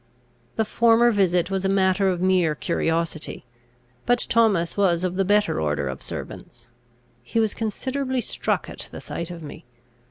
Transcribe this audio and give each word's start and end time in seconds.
The 0.55 0.65
former 0.65 1.11
visit 1.11 1.51
was 1.51 1.63
a 1.63 1.69
matter 1.69 2.09
of 2.09 2.21
mere 2.23 2.55
curiosity; 2.55 3.45
but 4.07 4.25
Thomas 4.29 4.75
was 4.75 5.03
of 5.03 5.13
the 5.15 5.23
better 5.23 5.61
order 5.61 5.87
of 5.87 6.01
servants. 6.01 6.65
He 7.21 7.39
was 7.39 7.53
considerably 7.53 8.19
struck 8.21 8.67
at 8.67 8.87
the 8.89 8.99
sight 8.99 9.29
of 9.29 9.43
me. 9.43 9.63